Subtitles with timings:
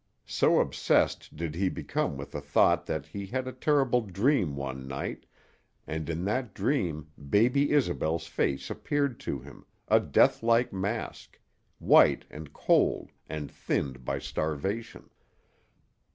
[0.25, 4.87] So obsessed did he become with the thought that he had a terrible dream one
[4.87, 5.27] night,
[5.85, 11.39] and in that dream baby Isobel's face appeared to him, a deathlike mask,
[11.77, 15.07] white and cold and thinned by starvation.